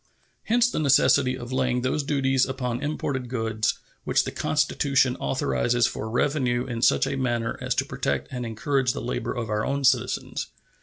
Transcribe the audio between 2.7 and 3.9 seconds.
imported goods